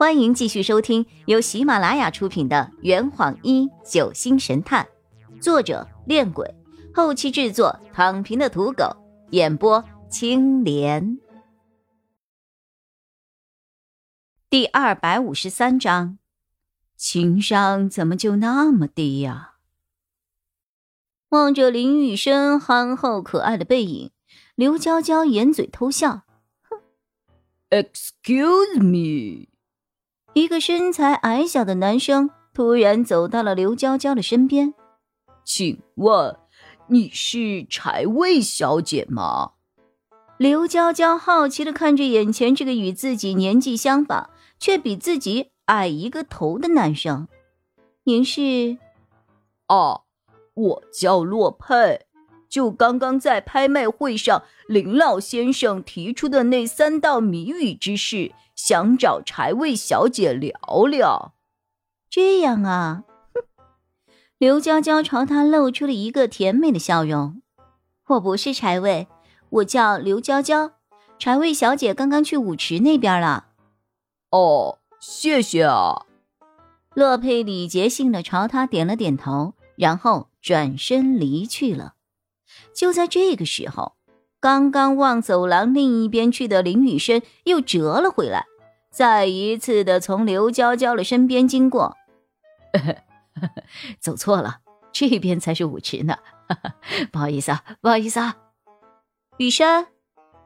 [0.00, 4.88] 欢迎继续收听由喜马拉雅出品的《圆谎一九星神探》，
[5.42, 6.54] 作者：恋鬼，
[6.94, 8.96] 后期制作：躺平的土狗，
[9.32, 11.18] 演播：青莲。
[14.48, 16.16] 第二百五十三章，
[16.96, 19.56] 情商怎么就那么低呀？
[21.28, 24.10] 望着林雨生憨厚可爱的背影，
[24.54, 26.22] 刘娇娇掩嘴偷笑，
[26.62, 26.80] 哼
[27.68, 29.49] ，Excuse me。
[30.32, 34.72] 一个身材矮小的男生突然走到了刘娇娇的身边，
[35.44, 36.36] 请问
[36.86, 39.52] 你是柴卫小姐吗？
[40.38, 47.26] 刘娇娇好奇的看着眼前这个与自己年纪相仿却比自己矮一个头的男生。
[48.04, 48.78] 您是？
[49.68, 50.02] 哦，
[50.54, 52.06] 我叫洛佩，
[52.50, 58.32] 就刚刚在拍卖会上林老先生提出的那三道谜语之事。
[58.54, 60.52] 想找柴卫小姐聊
[60.84, 61.32] 聊，
[62.10, 63.04] 这样啊？
[63.32, 63.40] 哼！
[64.36, 67.40] 刘娇娇朝他露出了一个甜美的笑容。
[68.08, 69.08] 我不是柴卫，
[69.48, 70.72] 我叫刘娇娇。
[71.18, 73.46] 柴卫小姐刚刚去舞池那边了。
[74.30, 76.04] 哦，谢谢啊。
[76.94, 81.94] 洛佩礼节性的朝他点了点头，然后转身离去了。
[82.74, 83.94] 就在这个时候，
[84.40, 88.46] 刚刚往走廊另一边去的林雨生又折了回来。
[88.90, 91.96] 再一次的从刘娇娇的身边经过，
[94.00, 94.58] 走错了，
[94.92, 96.16] 这边才是舞池呢。
[97.12, 98.36] 不好意思啊，不好意思啊。
[99.36, 99.86] 雨生，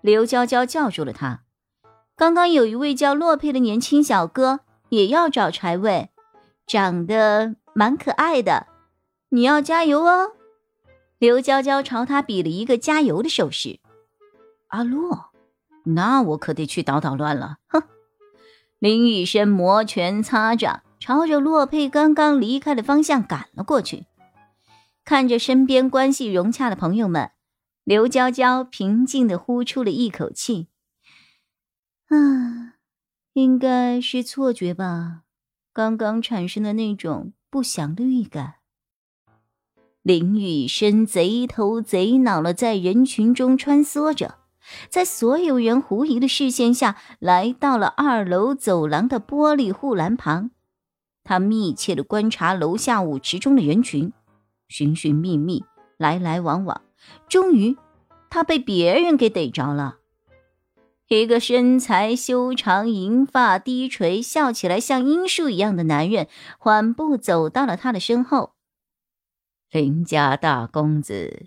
[0.00, 1.42] 刘娇娇叫住了他。
[2.16, 6.10] 刚刚有一位叫洛佩的年轻小哥也要找柴卫，
[6.66, 8.66] 长得蛮可爱的，
[9.28, 10.32] 你要加油哦。
[11.22, 13.78] 刘娇娇朝他比了一个加油的手势。
[14.66, 15.30] 阿洛，
[15.84, 17.58] 那我可得去捣捣乱了。
[17.68, 17.80] 哼。
[18.80, 24.06] 林雨生摩拳擦掌，朝着洛佩刚刚离开的方向赶了过去。
[25.04, 27.30] 看着身边关系融洽的朋友们，
[27.84, 30.66] 刘娇娇平静地呼出了一口气
[32.10, 32.74] ：“啊，
[33.34, 35.22] 应该是错觉吧？
[35.72, 38.54] 刚刚产生的那种不祥的预感。”
[40.02, 44.34] 林雨生贼头贼脑的在人群中穿梭着。
[44.88, 50.50] 在所有人狐疑的视线下，来到了二楼走廊的玻璃护栏旁。
[51.22, 54.12] 他密切的观察楼下舞池中的人群，
[54.66, 55.64] 寻寻觅觅，
[55.98, 56.80] 来来往往。
[57.28, 57.76] 终于，
[58.28, 59.98] 他被别人给逮着了。
[61.08, 66.26] 一个身材修长、银发低垂、笑起来像樱树一样的男人，
[66.58, 68.54] 缓步走到了他的身后。
[69.72, 71.46] 林家大公子。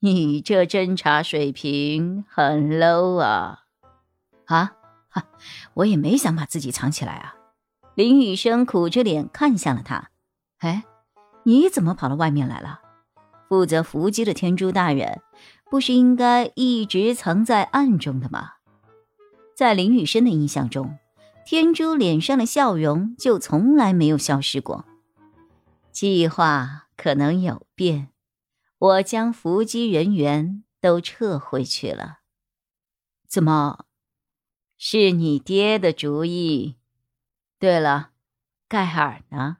[0.00, 3.60] 你这侦查水平很 low 啊！
[4.44, 4.74] 啊，
[5.08, 5.24] 哈，
[5.72, 7.34] 我也没想把自己藏起来啊。
[7.94, 10.10] 林雨生苦着脸看向了他。
[10.58, 10.84] 哎，
[11.44, 12.80] 你怎么跑到外面来了？
[13.48, 15.22] 负责伏击的天珠大人，
[15.70, 18.50] 不是应该一直藏在暗中的吗？
[19.56, 20.98] 在林雨生的印象中，
[21.46, 24.84] 天珠脸上的笑容就从来没有消失过。
[25.90, 28.12] 计划可能有变。
[28.78, 32.18] 我将伏击人员都撤回去了。
[33.26, 33.86] 怎么，
[34.76, 36.76] 是你爹的主意？
[37.58, 38.10] 对了，
[38.68, 39.58] 盖尔呢？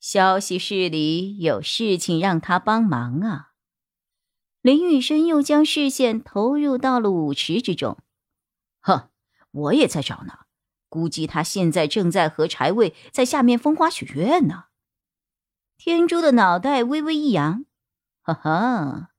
[0.00, 3.52] 消息室里有事情让他帮忙啊。
[4.62, 7.98] 林雨生又将视线投入到了舞池之中。
[8.80, 9.10] 哼，
[9.50, 10.46] 我也在找呢，
[10.88, 14.69] 估计他现在正在和柴卫在下面风花雪月呢。
[15.82, 17.64] 天珠的脑袋微微一扬。
[18.20, 19.12] 哈哈，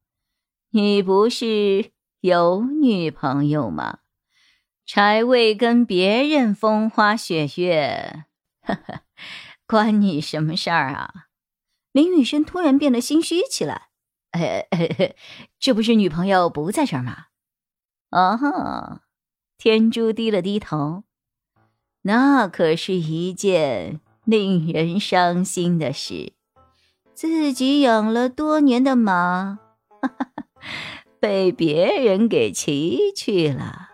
[0.70, 4.02] 你不是有女朋友吗？
[4.86, 8.26] 柴未跟别人风花雪月，
[8.62, 9.02] 哈哈，
[9.66, 11.30] 关你什么事儿啊？
[11.94, 13.88] 林雨生突然变得心虚起来。
[14.30, 14.68] 哎，
[15.58, 17.26] 这不是女朋友不在这儿吗？
[18.12, 19.02] 哦，
[19.58, 21.06] 天珠低了低头，
[22.04, 26.34] 那可是一件令人伤心的事。
[27.22, 29.60] 自己养了多年的马，
[30.02, 30.28] 哈哈，
[31.20, 33.90] 被别人给骑去了。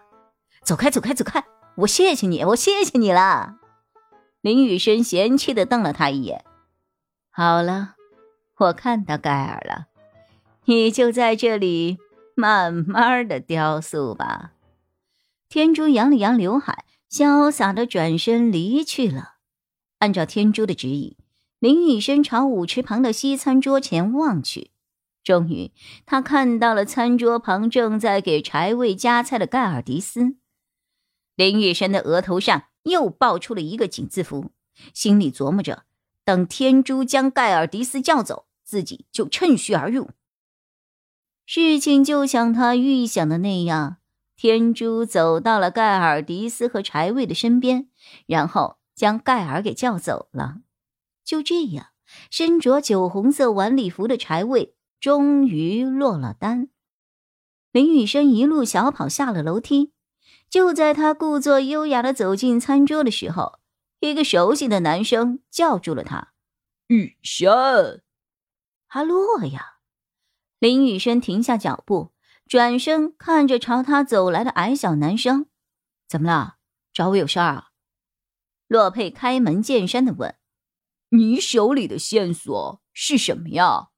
[0.64, 1.44] 走开，走开，走开！
[1.76, 3.58] 我谢谢你，我谢谢你了。
[4.40, 6.46] 林雨生嫌弃的瞪了他一眼。
[7.30, 7.96] 好了，
[8.60, 9.88] 我看到盖尔了，
[10.64, 11.98] 你就在这里
[12.34, 14.54] 慢慢的雕塑吧。
[15.50, 19.34] 天珠扬了扬刘海，潇洒的转身离去了。
[20.00, 21.18] 按照天珠的指引。
[21.60, 24.70] 林雨生朝舞池旁的西餐桌前望去，
[25.24, 25.72] 终于，
[26.06, 30.36] 他看到了餐桌旁正在给柴卫夹菜的盖尔迪斯。
[31.36, 34.52] 林雨生的额头上又爆出了一个井字符，
[34.94, 35.86] 心里琢磨着：
[36.24, 40.12] 等天珠将盖尔迪斯叫走，自己就趁虚而入。
[41.48, 43.98] 事情就像他预想的那样，
[44.36, 47.90] 天珠走到了盖尔迪斯和柴卫的身边，
[48.28, 50.58] 然后将盖尔给叫走了。
[51.28, 51.88] 就这样，
[52.32, 56.70] 身着酒红色晚礼服的柴卫终于落了单。
[57.74, 59.92] 林雨生一路小跑下了楼梯。
[60.50, 63.60] 就在他故作优雅的走进餐桌的时候，
[64.00, 66.32] 一个熟悉的男生叫住了他
[66.88, 68.02] ：“雨生，
[68.88, 69.80] 阿洛呀！”
[70.60, 72.14] 林雨生停下脚步，
[72.48, 75.48] 转身看着朝他走来的矮小男生
[76.08, 76.56] ：“怎么了？
[76.94, 77.68] 找我有事儿啊？”
[78.70, 80.34] 洛佩开门见山的问
[81.10, 83.90] ：“你手里的线索是什么呀？”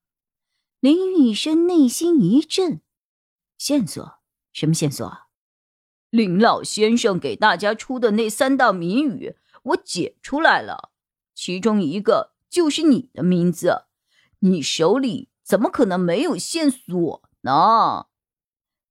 [0.79, 2.81] 林雨生内心一震
[3.57, 4.19] ：“线索？
[4.53, 5.17] 什么线索？”
[6.09, 10.91] 林老先生给大家出的那三道谜语，我解出来了，
[11.35, 13.83] 其中一个就是你的名字。
[14.39, 18.07] 你手里怎么可能没有线索呢？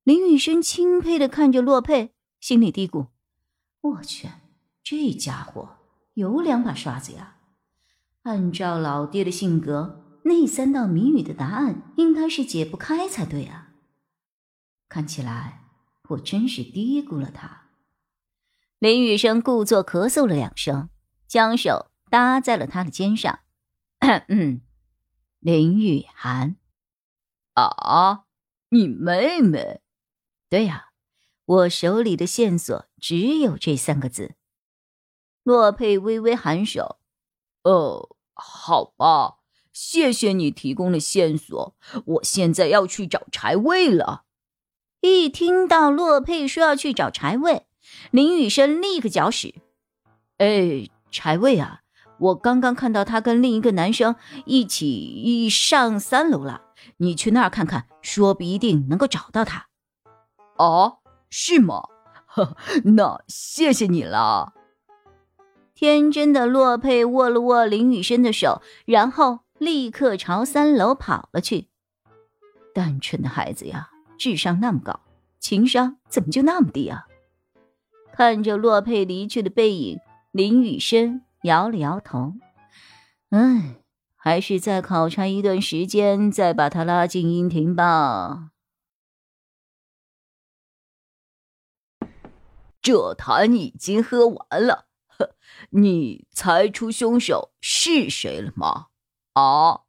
[0.04, 3.08] 林雨生钦佩的看着洛佩，心里嘀咕
[3.80, 4.28] ：“我去，
[4.84, 5.78] 这家伙
[6.14, 7.37] 有两把刷子呀！
[8.22, 13.72] 按照老爹的性格，那三道谜语的答案应该是解不开才对啊。
[14.88, 15.64] 看起来……”
[16.08, 17.68] 我真是低估了他。
[18.78, 20.88] 林雨生故作咳嗽了两声，
[21.26, 23.40] 将手搭在了他的肩上。
[24.28, 24.62] 嗯，
[25.38, 26.56] 林雨涵，
[27.52, 28.24] 啊，
[28.70, 29.82] 你妹妹？
[30.48, 30.92] 对呀，
[31.44, 34.36] 我手里的线索只有这三个字。
[35.42, 36.97] 洛佩微微颔首。
[37.68, 39.34] 哦，好吧，
[39.74, 41.76] 谢谢你提供的线索。
[42.06, 44.22] 我现在要去找柴卫了。
[45.02, 47.66] 一听到洛佩说要去找柴卫，
[48.10, 49.56] 林雨生立刻搅屎。
[50.38, 51.82] 哎，柴卫啊，
[52.18, 54.16] 我刚刚看到他跟另一个男生
[54.46, 56.62] 一起上三楼了，
[56.96, 59.66] 你去那儿看看，说不一定能够找到他。
[60.56, 61.82] 哦，是吗？
[62.24, 62.56] 呵，
[62.96, 64.54] 那谢谢你了。
[65.78, 71.68] 天真的洛佩握了握林雨生的手，然后立刻朝三楼跑了去。
[72.74, 73.90] 单纯的孩子呀。
[74.18, 74.98] 智商那么高，
[75.38, 77.06] 情商怎么就那么低啊？
[78.12, 80.00] 看着洛佩离去的背影，
[80.32, 82.32] 林雨生摇了摇头。
[83.30, 83.76] 唉，
[84.16, 88.50] 还是再考察一段时间，再把他拉进阴庭吧。
[92.82, 94.87] 这坛已经喝完了，
[95.70, 98.86] 你猜出凶手是谁了吗？
[99.34, 99.82] 啊，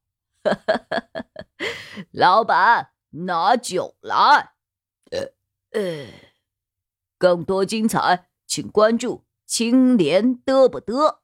[2.11, 2.91] 老板。
[3.11, 4.53] 拿酒来，
[5.09, 5.33] 呃
[5.71, 6.05] 呃，
[7.17, 11.17] 更多精彩，请关注青莲嘚不嘚。